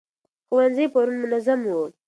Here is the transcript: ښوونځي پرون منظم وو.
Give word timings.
ښوونځي 0.47 0.85
پرون 0.93 1.15
منظم 1.23 1.59
وو. 1.69 1.83